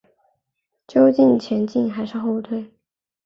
[0.87, 2.73] 究竟前进还是后退？